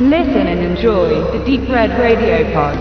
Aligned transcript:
Listen 0.00 0.46
and 0.46 0.60
enjoy 0.60 1.08
the 1.32 1.44
Deep 1.44 1.68
Red 1.68 1.90
Radio 1.98 2.44
Pod. 2.52 2.78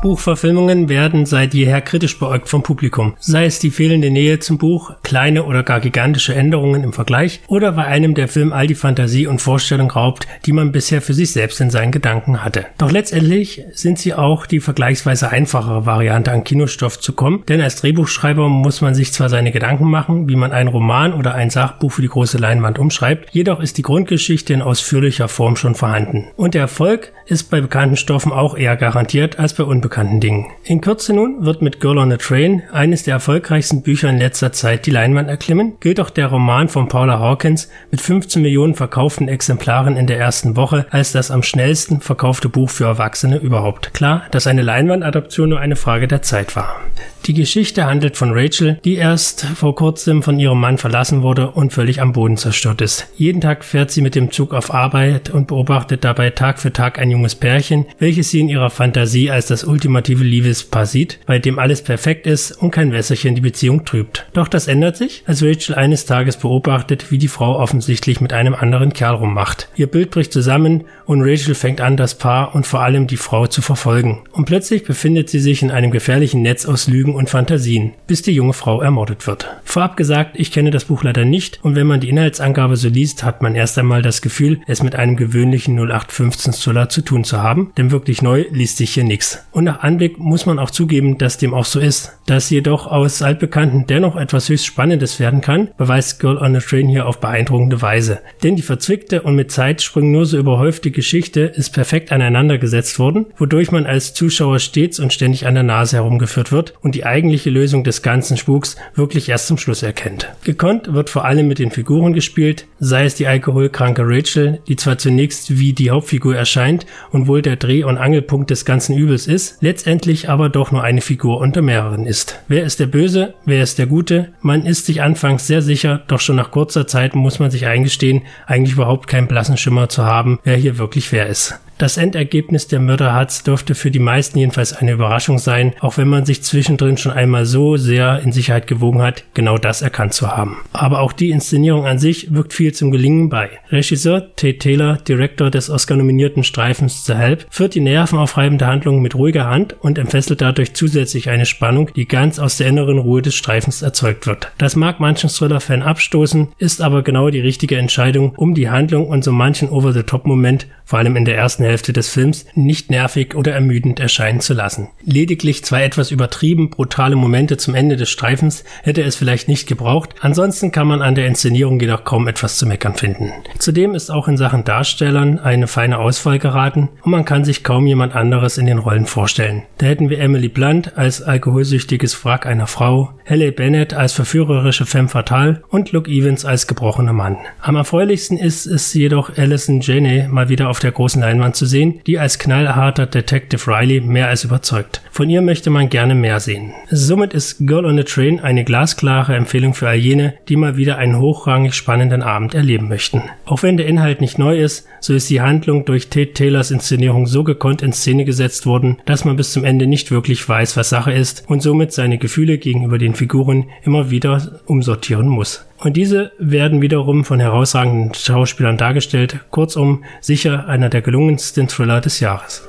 Buchverfilmungen 0.00 0.88
werden 0.88 1.26
seit 1.26 1.52
jeher 1.52 1.80
kritisch 1.80 2.16
beäugt 2.16 2.48
vom 2.48 2.62
Publikum, 2.62 3.14
sei 3.18 3.46
es 3.46 3.58
die 3.58 3.72
fehlende 3.72 4.12
Nähe 4.12 4.38
zum 4.38 4.56
Buch, 4.56 4.92
kleine 5.08 5.44
oder 5.44 5.62
gar 5.62 5.80
gigantische 5.80 6.34
Änderungen 6.34 6.84
im 6.84 6.92
Vergleich 6.92 7.40
oder 7.48 7.76
weil 7.76 7.86
einem 7.86 8.14
der 8.14 8.28
Film 8.28 8.52
all 8.52 8.66
die 8.66 8.74
Fantasie 8.74 9.26
und 9.26 9.40
Vorstellung 9.40 9.90
raubt, 9.90 10.28
die 10.44 10.52
man 10.52 10.70
bisher 10.70 11.00
für 11.00 11.14
sich 11.14 11.32
selbst 11.32 11.62
in 11.62 11.70
seinen 11.70 11.92
Gedanken 11.92 12.44
hatte. 12.44 12.66
Doch 12.76 12.92
letztendlich 12.92 13.64
sind 13.72 13.98
sie 13.98 14.12
auch 14.12 14.44
die 14.44 14.60
vergleichsweise 14.60 15.30
einfachere 15.30 15.86
Variante 15.86 16.30
an 16.30 16.44
Kinostoff 16.44 17.00
zu 17.00 17.14
kommen, 17.14 17.42
denn 17.48 17.62
als 17.62 17.76
Drehbuchschreiber 17.76 18.50
muss 18.50 18.82
man 18.82 18.94
sich 18.94 19.14
zwar 19.14 19.30
seine 19.30 19.50
Gedanken 19.50 19.86
machen, 19.86 20.28
wie 20.28 20.36
man 20.36 20.52
einen 20.52 20.68
Roman 20.68 21.14
oder 21.14 21.34
ein 21.34 21.48
Sachbuch 21.48 21.92
für 21.92 22.02
die 22.02 22.08
große 22.08 22.36
Leinwand 22.36 22.78
umschreibt, 22.78 23.30
jedoch 23.32 23.60
ist 23.60 23.78
die 23.78 23.82
Grundgeschichte 23.82 24.52
in 24.52 24.60
ausführlicher 24.60 25.28
Form 25.28 25.56
schon 25.56 25.74
vorhanden. 25.74 26.26
Und 26.36 26.52
der 26.52 26.60
Erfolg 26.60 27.12
ist 27.24 27.50
bei 27.50 27.62
bekannten 27.62 27.96
Stoffen 27.96 28.32
auch 28.32 28.56
eher 28.56 28.76
garantiert 28.76 29.38
als 29.38 29.54
bei 29.54 29.64
unbekannten 29.64 30.20
Dingen. 30.20 30.48
In 30.64 30.82
Kürze 30.82 31.14
nun 31.14 31.46
wird 31.46 31.62
mit 31.62 31.80
Girl 31.80 31.96
on 31.96 32.12
a 32.12 32.18
Train 32.18 32.62
eines 32.72 33.04
der 33.04 33.14
erfolgreichsten 33.14 33.82
Bücher 33.82 34.10
in 34.10 34.18
letzter 34.18 34.52
Zeit 34.52 34.84
die 34.84 34.97
Leinwand 34.98 35.28
erklimmen, 35.28 35.74
gilt 35.78 36.00
auch 36.00 36.10
der 36.10 36.26
Roman 36.26 36.68
von 36.68 36.88
Paula 36.88 37.20
Hawkins 37.20 37.68
mit 37.92 38.00
15 38.00 38.42
Millionen 38.42 38.74
verkauften 38.74 39.28
Exemplaren 39.28 39.96
in 39.96 40.08
der 40.08 40.18
ersten 40.18 40.56
Woche 40.56 40.86
als 40.90 41.12
das 41.12 41.30
am 41.30 41.44
schnellsten 41.44 42.00
verkaufte 42.00 42.48
Buch 42.48 42.68
für 42.68 42.86
Erwachsene 42.86 43.36
überhaupt. 43.36 43.94
Klar, 43.94 44.24
dass 44.32 44.48
eine 44.48 44.62
Leinwandadaption 44.62 45.50
nur 45.50 45.60
eine 45.60 45.76
Frage 45.76 46.08
der 46.08 46.22
Zeit 46.22 46.56
war. 46.56 46.80
Die 47.26 47.34
Geschichte 47.34 47.84
handelt 47.84 48.16
von 48.16 48.30
Rachel, 48.32 48.80
die 48.84 48.94
erst 48.94 49.44
vor 49.44 49.74
kurzem 49.74 50.22
von 50.22 50.38
ihrem 50.40 50.58
Mann 50.58 50.78
verlassen 50.78 51.22
wurde 51.22 51.50
und 51.50 51.72
völlig 51.72 52.00
am 52.00 52.12
Boden 52.12 52.38
zerstört 52.38 52.80
ist. 52.80 53.06
Jeden 53.16 53.40
Tag 53.40 53.64
fährt 53.64 53.90
sie 53.90 54.00
mit 54.00 54.14
dem 54.14 54.30
Zug 54.30 54.54
auf 54.54 54.72
Arbeit 54.72 55.28
und 55.30 55.46
beobachtet 55.46 56.04
dabei 56.04 56.30
Tag 56.30 56.58
für 56.58 56.72
Tag 56.72 56.98
ein 56.98 57.10
junges 57.10 57.34
Pärchen, 57.34 57.86
welches 57.98 58.30
sie 58.30 58.40
in 58.40 58.48
ihrer 58.48 58.70
Fantasie 58.70 59.30
als 59.30 59.46
das 59.46 59.62
ultimative 59.62 60.24
Liebespaar 60.24 60.86
sieht, 60.86 61.20
bei 61.26 61.38
dem 61.38 61.58
alles 61.58 61.82
perfekt 61.82 62.26
ist 62.26 62.52
und 62.52 62.70
kein 62.70 62.92
Wässerchen 62.92 63.34
die 63.34 63.42
Beziehung 63.42 63.84
trübt. 63.84 64.26
Doch 64.32 64.48
das 64.48 64.66
ändert 64.66 64.87
sich, 64.96 65.22
als 65.26 65.42
Rachel 65.42 65.74
eines 65.74 66.06
Tages 66.06 66.36
beobachtet, 66.36 67.10
wie 67.10 67.18
die 67.18 67.28
Frau 67.28 67.58
offensichtlich 67.58 68.20
mit 68.20 68.32
einem 68.32 68.54
anderen 68.54 68.92
Kerl 68.92 69.16
rummacht. 69.16 69.68
Ihr 69.76 69.86
Bild 69.86 70.10
bricht 70.10 70.32
zusammen 70.32 70.84
und 71.04 71.22
Rachel 71.22 71.54
fängt 71.54 71.80
an, 71.80 71.96
das 71.96 72.16
Paar 72.16 72.54
und 72.54 72.66
vor 72.66 72.80
allem 72.80 73.06
die 73.06 73.16
Frau 73.16 73.46
zu 73.46 73.62
verfolgen. 73.62 74.24
Und 74.32 74.44
plötzlich 74.44 74.84
befindet 74.84 75.28
sie 75.28 75.40
sich 75.40 75.62
in 75.62 75.70
einem 75.70 75.90
gefährlichen 75.90 76.42
Netz 76.42 76.66
aus 76.66 76.88
Lügen 76.88 77.14
und 77.14 77.30
Fantasien, 77.30 77.94
bis 78.06 78.22
die 78.22 78.32
junge 78.32 78.52
Frau 78.52 78.80
ermordet 78.80 79.26
wird. 79.26 79.48
Vorab 79.64 79.96
gesagt, 79.96 80.32
ich 80.34 80.52
kenne 80.52 80.70
das 80.70 80.84
Buch 80.84 81.02
leider 81.02 81.24
nicht 81.24 81.60
und 81.62 81.76
wenn 81.76 81.86
man 81.86 82.00
die 82.00 82.08
Inhaltsangabe 82.08 82.76
so 82.76 82.88
liest, 82.88 83.24
hat 83.24 83.42
man 83.42 83.54
erst 83.54 83.78
einmal 83.78 84.02
das 84.02 84.22
Gefühl, 84.22 84.60
es 84.66 84.82
mit 84.82 84.94
einem 84.96 85.16
gewöhnlichen 85.16 85.78
0815 85.78 86.52
Thriller 86.52 86.88
zu 86.88 87.02
tun 87.02 87.24
zu 87.24 87.42
haben, 87.42 87.72
denn 87.76 87.90
wirklich 87.90 88.22
neu 88.22 88.46
liest 88.50 88.78
sich 88.78 88.94
hier 88.94 89.04
nichts. 89.04 89.44
Und 89.50 89.64
nach 89.64 89.80
Anblick 89.80 90.18
muss 90.18 90.46
man 90.46 90.58
auch 90.58 90.70
zugeben, 90.70 91.18
dass 91.18 91.38
dem 91.38 91.54
auch 91.54 91.64
so 91.64 91.80
ist. 91.80 92.12
Dass 92.26 92.50
jedoch 92.50 92.86
aus 92.86 93.22
altbekannten 93.22 93.86
dennoch 93.86 94.16
etwas 94.16 94.48
höchst 94.48 94.66
Spannendes 94.78 95.18
werden 95.18 95.40
kann, 95.40 95.70
beweist 95.76 96.20
Girl 96.20 96.38
on 96.38 96.54
a 96.54 96.60
Train 96.60 96.86
hier 96.86 97.06
auf 97.06 97.18
beeindruckende 97.18 97.82
Weise. 97.82 98.20
Denn 98.44 98.54
die 98.54 98.62
verzwickte 98.62 99.22
und 99.22 99.34
mit 99.34 99.50
Zeitsprüngen 99.50 100.12
nur 100.12 100.24
so 100.24 100.38
überhäufte 100.38 100.92
Geschichte 100.92 101.40
ist 101.40 101.70
perfekt 101.70 102.12
aneinandergesetzt 102.12 103.00
worden, 103.00 103.26
wodurch 103.38 103.72
man 103.72 103.86
als 103.86 104.14
Zuschauer 104.14 104.60
stets 104.60 105.00
und 105.00 105.12
ständig 105.12 105.48
an 105.48 105.54
der 105.54 105.64
Nase 105.64 105.96
herumgeführt 105.96 106.52
wird 106.52 106.74
und 106.80 106.94
die 106.94 107.04
eigentliche 107.04 107.50
Lösung 107.50 107.82
des 107.82 108.02
ganzen 108.02 108.36
Spuks 108.36 108.76
wirklich 108.94 109.28
erst 109.28 109.48
zum 109.48 109.58
Schluss 109.58 109.82
erkennt. 109.82 110.28
Gekonnt 110.44 110.94
wird 110.94 111.10
vor 111.10 111.24
allem 111.24 111.48
mit 111.48 111.58
den 111.58 111.72
Figuren 111.72 112.12
gespielt, 112.12 112.66
sei 112.78 113.04
es 113.04 113.16
die 113.16 113.26
alkoholkranke 113.26 114.02
Rachel, 114.04 114.60
die 114.68 114.76
zwar 114.76 114.96
zunächst 114.96 115.58
wie 115.58 115.72
die 115.72 115.90
Hauptfigur 115.90 116.36
erscheint 116.36 116.86
und 117.10 117.26
wohl 117.26 117.42
der 117.42 117.56
Dreh- 117.56 117.82
und 117.82 117.98
Angelpunkt 117.98 118.50
des 118.50 118.64
ganzen 118.64 118.96
Übels 118.96 119.26
ist, 119.26 119.60
letztendlich 119.60 120.28
aber 120.28 120.48
doch 120.48 120.70
nur 120.70 120.84
eine 120.84 121.00
Figur 121.00 121.40
unter 121.40 121.62
mehreren 121.62 122.06
ist. 122.06 122.38
Wer 122.46 122.62
ist 122.62 122.78
der 122.78 122.86
Böse, 122.86 123.34
wer 123.44 123.64
ist 123.64 123.80
der 123.80 123.86
Gute? 123.86 124.28
Man 124.40 124.67
ist 124.68 124.86
sich 124.86 125.02
anfangs 125.02 125.46
sehr 125.46 125.62
sicher, 125.62 126.02
doch 126.06 126.20
schon 126.20 126.36
nach 126.36 126.50
kurzer 126.50 126.86
Zeit 126.86 127.14
muss 127.14 127.38
man 127.38 127.50
sich 127.50 127.66
eingestehen, 127.66 128.22
eigentlich 128.46 128.74
überhaupt 128.74 129.08
keinen 129.08 129.26
blassen 129.26 129.56
Schimmer 129.56 129.88
zu 129.88 130.04
haben, 130.04 130.38
wer 130.44 130.56
hier 130.56 130.78
wirklich 130.78 131.10
wer 131.10 131.26
ist. 131.26 131.58
Das 131.78 131.96
Endergebnis 131.96 132.66
der 132.66 132.80
Mörderharz 132.80 133.44
dürfte 133.44 133.76
für 133.76 133.92
die 133.92 134.00
meisten 134.00 134.36
jedenfalls 134.36 134.72
eine 134.72 134.90
Überraschung 134.90 135.38
sein, 135.38 135.74
auch 135.78 135.96
wenn 135.96 136.08
man 136.08 136.26
sich 136.26 136.42
zwischendrin 136.42 136.96
schon 136.96 137.12
einmal 137.12 137.44
so 137.44 137.76
sehr 137.76 138.18
in 138.18 138.32
Sicherheit 138.32 138.66
gewogen 138.66 139.00
hat, 139.00 139.22
genau 139.32 139.58
das 139.58 139.80
erkannt 139.80 140.12
zu 140.12 140.36
haben. 140.36 140.56
Aber 140.72 140.98
auch 140.98 141.12
die 141.12 141.30
Inszenierung 141.30 141.86
an 141.86 142.00
sich 142.00 142.34
wirkt 142.34 142.52
viel 142.52 142.74
zum 142.74 142.90
Gelingen 142.90 143.28
bei. 143.28 143.50
Regisseur 143.70 144.34
Tate 144.34 144.58
Taylor, 144.58 144.96
Direktor 144.96 145.52
des 145.52 145.70
Oscar-nominierten 145.70 146.42
Streifens 146.42 147.06
The 147.06 147.14
Help, 147.14 147.46
führt 147.48 147.76
die 147.76 147.80
nervenaufreibende 147.80 148.66
Handlung 148.66 149.00
mit 149.00 149.14
ruhiger 149.14 149.48
Hand 149.48 149.76
und 149.80 149.98
entfesselt 149.98 150.40
dadurch 150.40 150.74
zusätzlich 150.74 151.30
eine 151.30 151.46
Spannung, 151.46 151.92
die 151.94 152.08
ganz 152.08 152.40
aus 152.40 152.56
der 152.56 152.66
inneren 152.66 152.98
Ruhe 152.98 153.22
des 153.22 153.36
Streifens 153.36 153.82
erzeugt 153.82 154.26
wird. 154.26 154.50
Das 154.58 154.74
mag 154.74 154.98
manchen 154.98 155.30
Thriller-Fan 155.30 155.82
abstoßen, 155.82 156.48
ist 156.58 156.82
aber 156.82 157.04
genau 157.04 157.30
die 157.30 157.38
richtige 157.40 157.76
Entscheidung, 157.76 158.34
um 158.34 158.56
die 158.56 158.68
Handlung 158.68 159.06
und 159.06 159.22
so 159.22 159.30
manchen 159.30 159.68
Over-the-Top-Moment, 159.68 160.66
vor 160.84 160.98
allem 160.98 161.14
in 161.14 161.24
der 161.24 161.36
ersten 161.36 161.67
Hälfte 161.68 161.92
des 161.92 162.08
Films 162.08 162.46
nicht 162.54 162.90
nervig 162.90 163.34
oder 163.34 163.52
ermüdend 163.52 164.00
erscheinen 164.00 164.40
zu 164.40 164.54
lassen. 164.54 164.88
Lediglich 165.04 165.64
zwei 165.64 165.84
etwas 165.84 166.10
übertrieben 166.10 166.70
brutale 166.70 167.16
Momente 167.16 167.56
zum 167.56 167.74
Ende 167.74 167.96
des 167.96 168.10
Streifens 168.10 168.64
hätte 168.82 169.02
es 169.02 169.16
vielleicht 169.16 169.48
nicht 169.48 169.68
gebraucht, 169.68 170.14
ansonsten 170.20 170.72
kann 170.72 170.86
man 170.86 171.02
an 171.02 171.14
der 171.14 171.26
Inszenierung 171.26 171.78
jedoch 171.78 172.04
kaum 172.04 172.28
etwas 172.28 172.58
zu 172.58 172.66
meckern 172.66 172.94
finden. 172.94 173.32
Zudem 173.58 173.94
ist 173.94 174.10
auch 174.10 174.28
in 174.28 174.36
Sachen 174.36 174.64
Darstellern 174.64 175.38
eine 175.38 175.66
feine 175.66 175.98
Auswahl 175.98 176.38
geraten 176.38 176.88
und 177.02 177.10
man 177.10 177.24
kann 177.24 177.44
sich 177.44 177.64
kaum 177.64 177.86
jemand 177.86 178.14
anderes 178.14 178.58
in 178.58 178.66
den 178.66 178.78
Rollen 178.78 179.06
vorstellen. 179.06 179.62
Da 179.78 179.86
hätten 179.86 180.10
wir 180.10 180.20
Emily 180.20 180.48
Blunt 180.48 180.96
als 180.96 181.22
alkoholsüchtiges 181.22 182.24
Wrack 182.24 182.46
einer 182.46 182.66
Frau, 182.66 183.12
Halle 183.28 183.52
Bennett 183.52 183.92
als 183.92 184.14
verführerische 184.14 184.86
Femme 184.86 185.08
fatale 185.08 185.62
und 185.68 185.92
Luke 185.92 186.10
Evans 186.10 186.46
als 186.46 186.66
gebrochener 186.66 187.12
Mann. 187.12 187.36
Am 187.60 187.76
erfreulichsten 187.76 188.38
ist 188.38 188.64
es 188.64 188.94
jedoch 188.94 189.36
Alison 189.36 189.80
Janney 189.82 190.26
mal 190.28 190.48
wieder 190.48 190.70
auf 190.70 190.78
der 190.78 190.92
großen 190.92 191.20
Leinwand 191.20 191.54
zu 191.58 191.66
sehen, 191.66 192.00
die 192.06 192.18
als 192.18 192.38
knallharter 192.38 193.06
Detective 193.06 193.70
Riley 193.70 194.00
mehr 194.00 194.28
als 194.28 194.44
überzeugt. 194.44 195.02
Von 195.10 195.28
ihr 195.28 195.42
möchte 195.42 195.68
man 195.68 195.90
gerne 195.90 196.14
mehr 196.14 196.40
sehen. 196.40 196.72
Somit 196.90 197.34
ist 197.34 197.66
Girl 197.66 197.84
on 197.84 197.98
a 197.98 198.04
Train 198.04 198.40
eine 198.40 198.64
glasklare 198.64 199.34
Empfehlung 199.34 199.74
für 199.74 199.88
all 199.88 199.96
jene, 199.96 200.34
die 200.48 200.56
mal 200.56 200.76
wieder 200.76 200.96
einen 200.96 201.18
hochrangig 201.18 201.74
spannenden 201.74 202.22
Abend 202.22 202.54
erleben 202.54 202.88
möchten. 202.88 203.22
Auch 203.44 203.62
wenn 203.62 203.76
der 203.76 203.86
Inhalt 203.86 204.20
nicht 204.20 204.38
neu 204.38 204.58
ist, 204.58 204.86
so 205.00 205.12
ist 205.14 205.28
die 205.28 205.40
Handlung 205.40 205.84
durch 205.84 206.08
Tate 206.08 206.32
Taylors 206.32 206.70
Inszenierung 206.70 207.26
so 207.26 207.44
gekonnt 207.44 207.82
in 207.82 207.92
Szene 207.92 208.24
gesetzt 208.24 208.64
worden, 208.64 208.98
dass 209.04 209.24
man 209.24 209.36
bis 209.36 209.52
zum 209.52 209.64
Ende 209.64 209.86
nicht 209.86 210.10
wirklich 210.10 210.48
weiß, 210.48 210.76
was 210.76 210.88
Sache 210.88 211.12
ist 211.12 211.44
und 211.48 211.62
somit 211.62 211.92
seine 211.92 212.18
Gefühle 212.18 212.58
gegenüber 212.58 212.98
den 212.98 213.14
Figuren 213.14 213.66
immer 213.82 214.10
wieder 214.10 214.60
umsortieren 214.66 215.28
muss. 215.28 215.67
Und 215.78 215.96
diese 215.96 216.32
werden 216.38 216.82
wiederum 216.82 217.24
von 217.24 217.38
herausragenden 217.38 218.14
Schauspielern 218.14 218.76
dargestellt. 218.76 219.40
Kurzum, 219.50 220.04
sicher 220.20 220.66
einer 220.66 220.88
der 220.88 221.02
gelungensten 221.02 221.68
Thriller 221.68 222.00
des 222.00 222.20
Jahres. 222.20 222.68